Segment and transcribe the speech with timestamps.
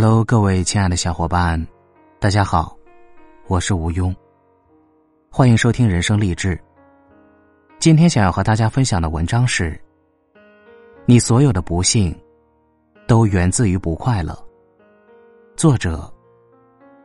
[0.00, 1.66] Hello，各位亲爱的小伙伴，
[2.20, 2.78] 大家好，
[3.48, 4.14] 我是吴庸，
[5.28, 6.56] 欢迎收听人生励志。
[7.80, 9.76] 今天想要和大家分享的文章是：
[11.04, 12.16] 你所有的不幸
[13.08, 14.38] 都源自于不快乐。
[15.56, 16.08] 作者：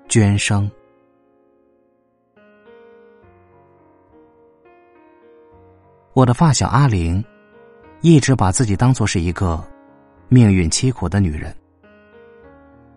[0.08, 0.70] 娟生。
[6.14, 7.26] 我的发小阿玲，
[8.02, 9.60] 一直把自己当做是一个
[10.30, 11.52] 命运凄苦的女人。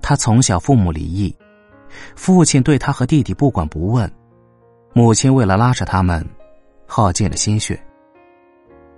[0.09, 1.37] 他从小父母离异，
[2.15, 4.09] 父亲对他和弟弟不管不问，
[4.93, 6.25] 母亲为了拉扯他们，
[6.87, 7.77] 耗尽了心血。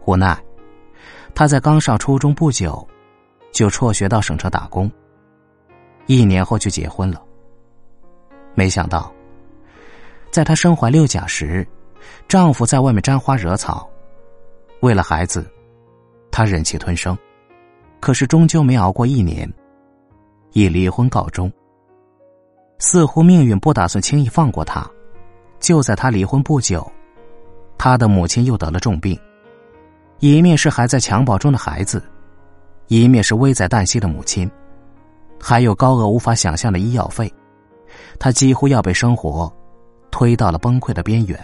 [0.04, 0.38] 无奈，
[1.34, 2.86] 他在刚上初中不久，
[3.52, 4.92] 就辍学到省城打工。
[6.04, 7.22] 一年后就结婚了。
[8.54, 9.10] 没想到，
[10.30, 11.66] 在她身怀六甲时，
[12.28, 13.88] 丈夫在外面沾花惹草，
[14.80, 15.50] 为了孩子，
[16.30, 17.16] 她忍气吞声，
[17.98, 19.50] 可是终究没熬过一年。
[20.52, 21.52] 以离婚告终。
[22.78, 24.88] 似乎命运不打算轻易放过他。
[25.58, 26.88] 就在他离婚不久，
[27.76, 29.18] 他的母亲又得了重病，
[30.20, 32.00] 一面是还在襁褓中的孩子，
[32.86, 34.48] 一面是危在旦夕的母亲，
[35.40, 37.28] 还有高额无法想象的医药费，
[38.20, 39.52] 他几乎要被生活
[40.12, 41.36] 推到了崩溃的边缘。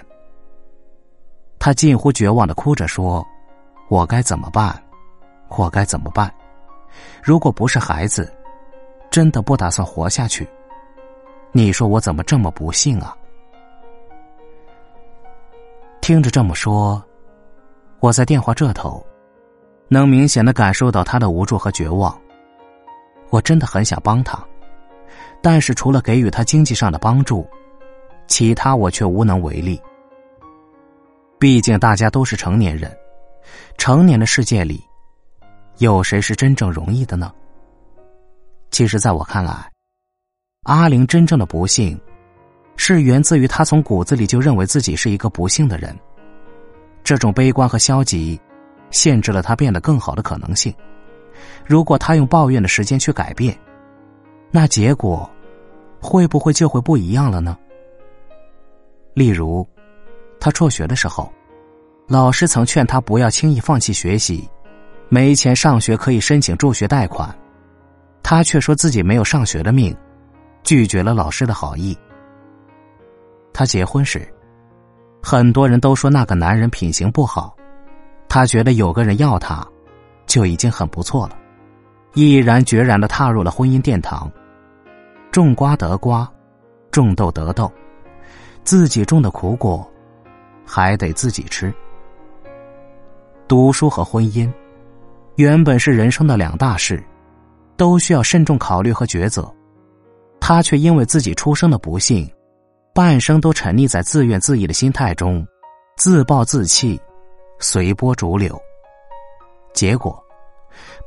[1.58, 3.27] 他近乎绝望的哭着说
[3.91, 4.80] ：“我该怎么办？
[5.48, 6.32] 我该怎么办？
[7.20, 8.32] 如果不是孩子。”
[9.14, 10.44] 真的不打算活下去？
[11.52, 13.16] 你说我怎么这么不幸啊？
[16.00, 17.00] 听着这么说，
[18.00, 19.06] 我在电话这头，
[19.86, 22.20] 能明显的感受到他的无助和绝望。
[23.30, 24.44] 我真的很想帮他，
[25.40, 27.48] 但是除了给予他经济上的帮助，
[28.26, 29.80] 其他我却无能为力。
[31.38, 32.92] 毕竟大家都是成年人，
[33.78, 34.84] 成年的世界里，
[35.78, 37.32] 有谁是真正容易的呢？
[38.74, 39.70] 其实，在我看来，
[40.64, 41.96] 阿玲真正的不幸，
[42.74, 45.96] 是源自于她从骨子里就认为自己是一个不幸的人。
[47.04, 48.36] 这种悲观和消极，
[48.90, 50.74] 限制了她变得更好的可能性。
[51.64, 53.56] 如果她用抱怨的时间去改变，
[54.50, 55.30] 那结果
[56.00, 57.56] 会不会就会不一样了呢？
[59.14, 59.64] 例如，
[60.41, 61.32] 他辍学的时候，
[62.08, 64.50] 老师曾劝他不要轻易放弃学习，
[65.08, 67.32] 没钱上学可以申请助学贷款。
[68.24, 69.94] 他却说自己没有上学的命，
[70.62, 71.96] 拒绝了老师的好意。
[73.52, 74.26] 他结婚时，
[75.22, 77.54] 很多人都说那个男人品行不好，
[78.26, 79.62] 他觉得有个人要他，
[80.24, 81.36] 就已经很不错了，
[82.14, 84.28] 毅然决然的踏入了婚姻殿堂。
[85.30, 86.26] 种瓜得瓜，
[86.91, 87.70] 种豆得豆，
[88.64, 89.86] 自己种的苦果，
[90.64, 91.72] 还得自己吃。
[93.46, 94.50] 读书和婚姻，
[95.36, 97.04] 原本是人生的两大事。
[97.76, 99.52] 都需要慎重考虑和抉择，
[100.40, 102.30] 他却因为自己出生的不幸，
[102.94, 105.46] 半生都沉溺在自怨自艾的心态中，
[105.96, 107.00] 自暴自弃，
[107.58, 108.60] 随波逐流。
[109.72, 110.22] 结果，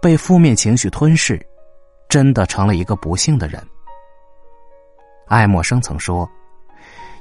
[0.02, 1.40] 被负面情绪吞噬，
[2.10, 3.62] 真的成了一个不幸的人。
[5.28, 6.30] 爱默生曾说：“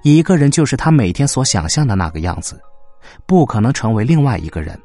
[0.02, 2.60] 一个人就是他每天所想象的那个样子，
[3.26, 4.76] 不可能成为另外一个人。”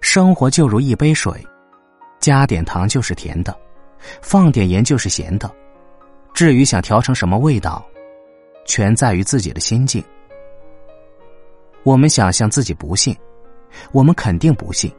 [0.00, 1.44] 生活就如一杯水。
[2.24, 3.54] 加点糖就是甜的，
[4.22, 5.54] 放点盐就是咸的。
[6.32, 7.84] 至于想调成什么味道，
[8.64, 10.02] 全在于自己的心境。
[11.82, 13.14] 我们想象自己不幸，
[13.92, 14.90] 我们肯定不幸；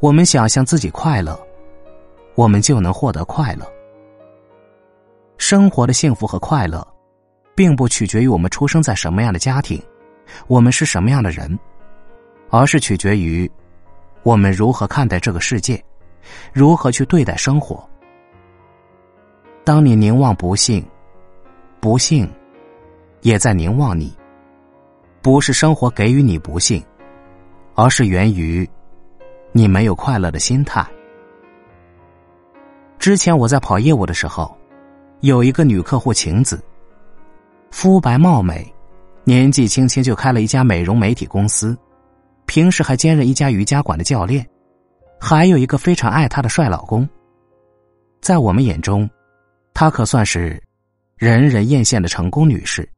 [0.00, 1.40] 我们想象自己快乐，
[2.34, 3.64] 我们就能获得快乐。
[5.38, 6.84] 生活的幸福和快乐，
[7.54, 9.80] 并不取决于我们出生在什么样的家庭，
[10.48, 11.56] 我们是什么样的人，
[12.50, 13.48] 而是取决于
[14.24, 15.80] 我们如何看待这个世界。
[16.52, 17.88] 如何去对待生活？
[19.64, 20.84] 当你凝望不幸，
[21.80, 22.30] 不幸
[23.22, 24.14] 也在凝望你。
[25.22, 26.84] 不是生活给予你不幸，
[27.74, 28.68] 而是源于
[29.52, 30.86] 你没有快乐的心态。
[32.98, 34.54] 之前我在跑业务的时候，
[35.20, 36.62] 有一个女客户晴子，
[37.70, 38.70] 肤白貌美，
[39.24, 41.74] 年纪轻轻就开了一家美容美体公司，
[42.44, 44.46] 平时还兼任一家瑜伽馆的教练。
[45.20, 47.08] 还有一个非常爱她的帅老公，
[48.20, 49.08] 在我们眼中，
[49.72, 50.62] 她可算是
[51.16, 52.88] 人人艳羡的成功女士。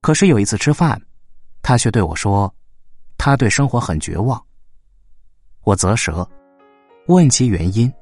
[0.00, 1.00] 可是有一次吃饭，
[1.60, 2.52] 她却对我说
[3.18, 4.42] ：“她对生活很绝望。”
[5.64, 6.26] 我啧舌，
[7.06, 7.92] 问其原因。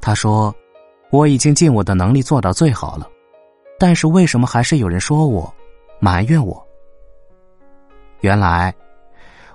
[0.00, 0.54] 她说
[1.12, 3.06] ：“我已经尽我的能力做到最好了，
[3.78, 5.54] 但是为什么还是有人说我，
[6.00, 6.66] 埋怨我？
[8.22, 8.74] 原来，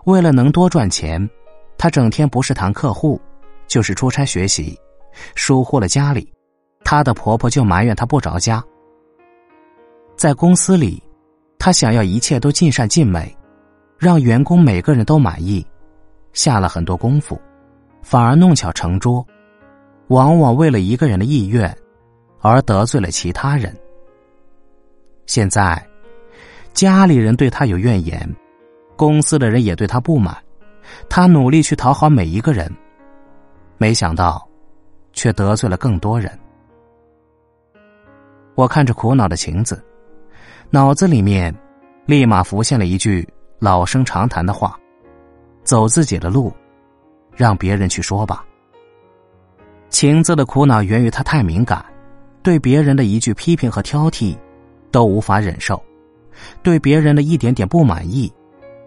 [0.06, 1.28] 为了能多赚钱。”
[1.80, 3.20] 他整天不是谈客户，
[3.66, 4.78] 就是出差学习，
[5.34, 6.30] 疏忽了家里，
[6.84, 8.62] 她的婆婆就埋怨她不着家。
[10.18, 11.02] 在公司里，
[11.58, 13.34] 她想要一切都尽善尽美，
[13.98, 15.66] 让员工每个人都满意，
[16.34, 17.40] 下了很多功夫，
[18.02, 19.26] 反而弄巧成拙，
[20.10, 21.74] 往往为了一个人的意愿，
[22.42, 23.74] 而得罪了其他人。
[25.28, 25.82] 现在，
[26.74, 28.30] 家里人对她有怨言，
[28.98, 30.36] 公司的人也对她不满，
[31.10, 32.72] 他努力去讨好每一个人，
[33.78, 34.46] 没想到。
[35.12, 36.32] 却得罪了更多人。
[38.56, 39.84] 我看着苦恼的晴子，
[40.70, 41.54] 脑子里面
[42.06, 43.28] 立马浮现了一句
[43.58, 44.80] 老生常谈的话
[45.66, 46.54] ：“走自己的路，
[47.36, 48.46] 让别人去说吧。”
[49.90, 51.84] 晴子的苦恼源于她太敏感，
[52.44, 54.38] 对别人的一句批评和挑剔
[54.92, 55.84] 都无法忍受，
[56.62, 58.32] 对别人的一点点不满意，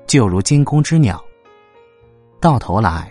[0.06, 1.22] 就如惊弓之鸟。
[2.42, 3.10] 到头来，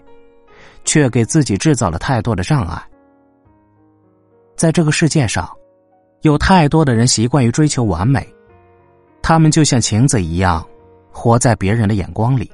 [0.84, 2.80] 却给自己制造了太多的障碍。
[4.58, 5.50] 在这个世界上，
[6.22, 8.28] 有太多的人习惯于追求完美，
[9.22, 10.64] 他们就像晴子一样，
[11.12, 12.52] 活在别人的眼光里，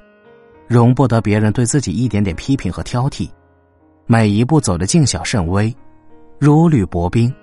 [0.67, 3.27] 容不得别人对自己一点点批评和挑剔，
[4.05, 5.75] 每一步走得谨小慎微，
[6.39, 7.33] 如履薄冰。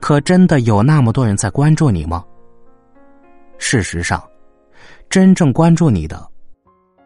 [0.00, 2.24] 可真的有那么多人在关注你吗？
[3.58, 4.22] 事实上，
[5.08, 6.28] 真正关注你的，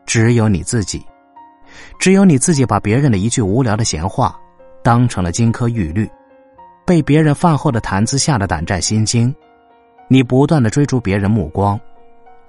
[0.04, 1.04] 只有你自己。
[1.98, 4.38] 只有你自己把别人的一句无聊的闲话，
[4.82, 6.08] 当成了金科玉律。
[6.86, 9.34] 被别人饭后的谈资吓得胆战心惊，
[10.06, 11.80] 你不断的追逐别人目光，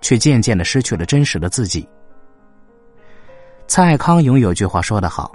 [0.01, 1.87] 却渐渐的失去了真实的自己。
[3.65, 5.33] 蔡康永有句话说得好：“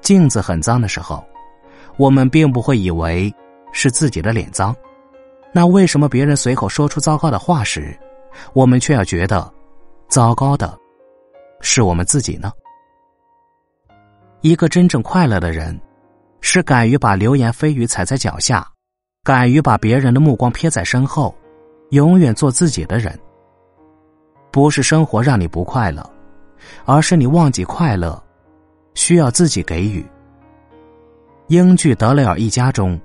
[0.00, 1.24] 镜子很脏的时候，
[1.96, 3.34] 我们并不会以为
[3.72, 4.72] 是自己的脸脏，
[5.52, 7.98] 那为什么别人随口说出糟糕的话时，
[8.52, 9.52] 我们却要觉得
[10.08, 10.78] 糟糕的
[11.60, 12.52] 是我们自己呢？”
[14.40, 15.78] 一个真正快乐的人。
[16.42, 18.66] 是敢于把流言蜚语踩在脚下，
[19.22, 21.36] 敢于把别人的目光撇在身后，
[21.90, 23.16] 永远做自己的人。
[24.50, 26.02] 不是生活让你不快乐，
[26.86, 28.20] 而是你忘记快乐，
[28.94, 30.02] 需要自己给予。
[31.48, 32.98] 英剧《德雷尔一家》中，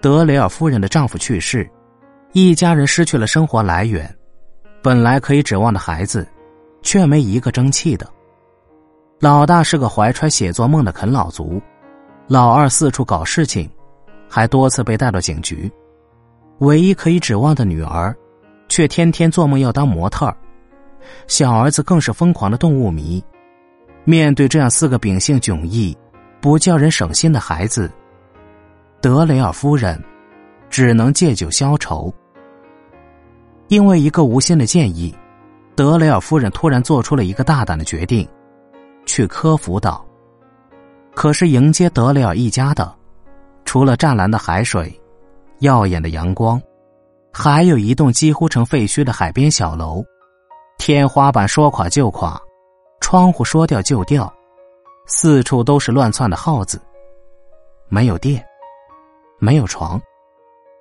[0.00, 1.68] 德雷尔夫人的丈夫去世，
[2.32, 4.10] 一家人失去了生活来源，
[4.82, 6.26] 本来可以指望的孩子，
[6.80, 8.10] 却没一个争气的。
[9.20, 11.60] 老大是个怀揣写作梦的啃老族。
[12.26, 13.70] 老二四处搞事情，
[14.30, 15.70] 还多次被带到警局。
[16.60, 18.16] 唯一可以指望的女儿，
[18.66, 20.34] 却天天做梦要当模特儿。
[21.26, 23.22] 小儿子更是疯狂的动物迷。
[24.04, 25.94] 面对这样四个秉性迥异、
[26.40, 27.92] 不叫人省心的孩子，
[29.02, 30.02] 德雷尔夫人
[30.70, 32.10] 只能借酒消愁。
[33.68, 35.14] 因为一个无心的建议，
[35.76, 38.26] 德雷尔夫人突然做出了一个大胆的决定，
[39.04, 40.04] 去科孚岛。
[41.14, 42.94] 可是迎接德雷尔一家的，
[43.64, 44.98] 除了湛蓝的海水、
[45.58, 46.60] 耀眼的阳光，
[47.32, 50.02] 还有一栋几乎成废墟的海边小楼，
[50.78, 52.40] 天花板说垮就垮，
[53.00, 54.32] 窗户说掉就掉，
[55.06, 56.80] 四处都是乱窜的耗子。
[57.88, 58.42] 没有电，
[59.38, 60.00] 没有床，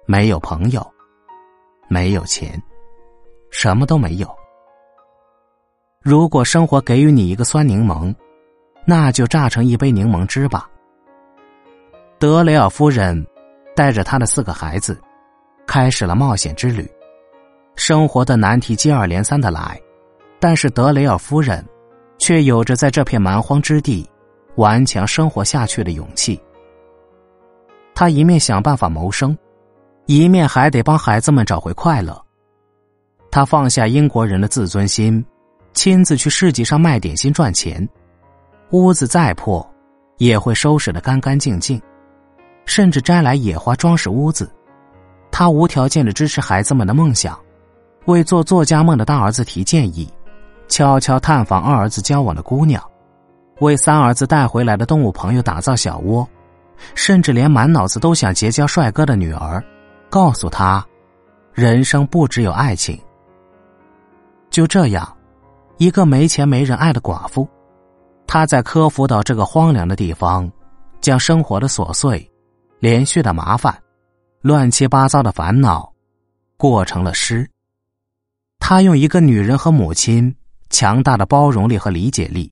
[0.05, 0.85] 没有朋友，
[1.87, 2.61] 没有钱，
[3.49, 4.38] 什么都没有。
[6.09, 8.11] 如果生活给予你一个酸柠檬。
[8.83, 10.67] 那就榨成一杯柠檬汁吧。
[12.17, 13.23] 德雷尔夫人
[13.75, 14.99] 带着他的四个孩子，
[15.67, 16.89] 开始了冒险之旅。
[17.75, 19.79] 生活的难题接二连三的来，
[20.39, 21.63] 但是德雷尔夫人
[22.17, 24.09] 却有着在这片蛮荒之地
[24.55, 26.41] 顽强生活下去的勇气。
[27.93, 29.37] 他一面想办法谋生，
[30.07, 32.19] 一面还得帮孩子们找回快乐。
[33.29, 35.23] 他放下英国人的自尊心，
[35.73, 37.87] 亲自去市集上卖点心赚钱。
[38.71, 39.67] 屋子再破，
[40.17, 41.81] 也会收拾的干干净净，
[42.65, 44.51] 甚至摘来野花装饰屋子。
[45.31, 47.39] 他无条件的支持孩子们的梦想，
[48.05, 50.11] 为做作家梦的大儿子提建议，
[50.67, 52.83] 悄悄探访二儿子交往的姑娘，
[53.59, 56.27] 为三儿子带回来的动物朋友打造小窝，
[56.93, 59.63] 甚至连满脑子都想结交帅哥的女儿，
[60.09, 60.85] 告诉他，
[61.53, 62.99] 人生不只有爱情。
[64.49, 65.15] 就这样，
[65.79, 67.47] 一个没钱没人爱的寡妇。
[68.27, 70.51] 她在科孚岛这个荒凉的地方，
[70.99, 72.29] 将生活的琐碎、
[72.79, 73.81] 连续的麻烦、
[74.41, 75.89] 乱七八糟的烦恼，
[76.57, 77.49] 过成了诗。
[78.59, 80.35] 他用一个女人和母亲
[80.69, 82.51] 强大的包容力和理解力，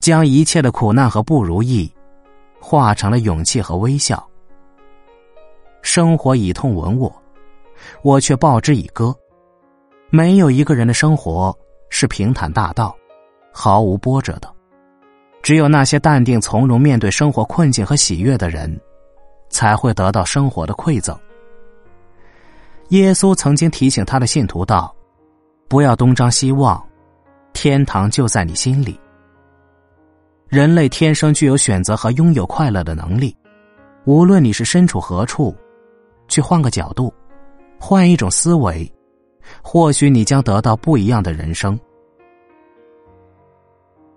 [0.00, 1.92] 将一切的苦难和不如意，
[2.58, 4.26] 化成了勇气和微笑。
[5.82, 7.14] 生活以痛吻我，
[8.02, 9.14] 我却报之以歌。
[10.08, 11.56] 没有一个人的生活
[11.96, 12.92] 是平坦大道，
[13.52, 14.52] 毫无波折的。
[15.44, 18.80] 只有那些淡定从容面对生活困境和喜悦的人，
[19.48, 21.16] 才会得到生活的馈赠。
[22.88, 24.92] 耶稣曾经提醒他的信徒道
[25.70, 26.84] ：“不要东张西望，
[27.52, 28.98] 天堂就在你心里。”
[30.50, 33.36] 人类天生具有选择和拥有快乐的能力，
[34.04, 35.54] 无论你是身处何处，
[36.26, 37.14] 去换个角度，
[37.78, 38.92] 换一种思维，
[39.66, 41.76] 或许你将得到不一样的人生。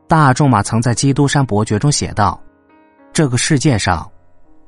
[0.07, 2.39] 大仲马曾在《基督山伯爵》中写道
[3.11, 4.07] ：“这个世界上，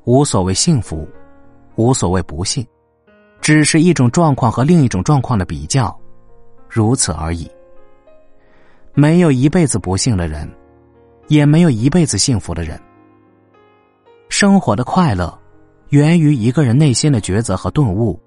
[0.04, 1.06] 无所谓幸福，
[1.76, 2.66] 无所谓不幸，
[3.40, 5.96] 只是一种状况和另一种状况的比较，
[6.68, 7.48] 如此而已。
[8.94, 10.50] 没有一辈子不幸的人。”
[11.30, 12.76] 也没有一辈子幸福的人。
[14.30, 15.32] 生活的快乐，
[15.90, 18.20] 源于一个人内心的抉择和顿悟，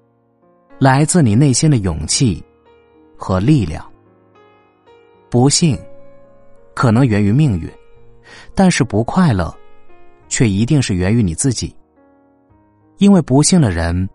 [0.78, 2.42] 来自你内心的勇气
[3.16, 3.84] 和力量。
[5.30, 5.78] 不幸
[6.74, 7.68] 可能源于命运，
[8.54, 9.54] 但是不快乐，
[10.28, 11.74] 却一定是源于你自己。
[12.98, 14.08] 因为不幸的人，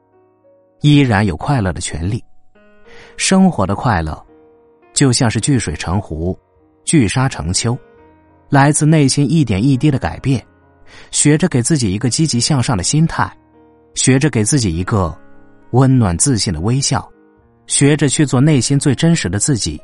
[0.81, 2.23] 依然有快乐的权利。
[3.17, 4.25] 生活的快乐，
[4.93, 6.37] 就像是聚水成湖，
[6.85, 7.77] 聚沙成丘。
[8.49, 10.45] 来自内心一点一滴的改变，
[11.11, 13.31] 学着给自己一个积极向上的心态，
[13.93, 15.15] 学着给自己一个
[15.71, 17.07] 温暖自信的微笑，
[17.67, 19.81] 学着去做内心最真实的自己，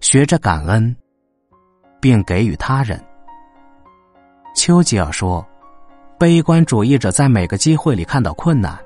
[0.00, 0.94] 学着感恩，
[2.00, 3.02] 并给予他人。
[4.54, 5.46] 丘吉尔说
[6.18, 8.78] ：“悲观主义者在每个机会里看到困难，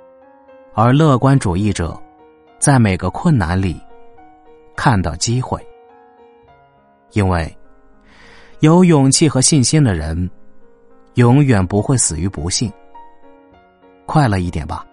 [0.74, 2.00] 而乐观主义者
[2.58, 3.80] 在每个困难里
[4.76, 5.60] 看到机会。”
[7.12, 7.54] 因为。
[8.60, 10.28] 有勇气和信心的人，
[11.14, 12.68] 永远不会死于不幸。
[14.04, 14.84] 快乐一点吧，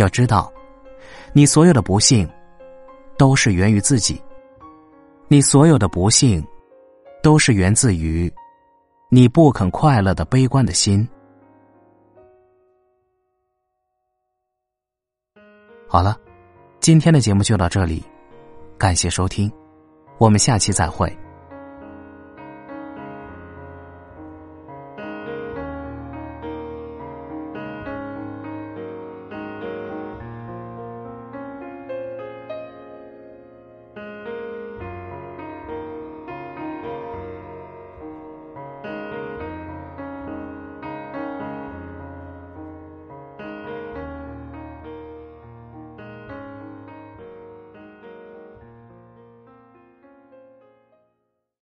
[0.00, 0.50] 要知道，
[1.32, 2.28] 你所有的不幸，
[3.18, 4.16] 都是源于自己；
[5.28, 6.42] 你所有的不幸，
[7.22, 8.32] 都是源自于
[9.10, 11.06] 你不肯快乐的悲观的心。
[15.86, 16.18] 好了，
[16.80, 18.02] 今天的节目就到这里，
[18.78, 19.52] 感谢收听，
[20.18, 21.14] 我们下期再会。